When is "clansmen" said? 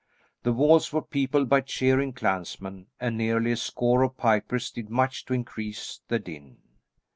2.11-2.87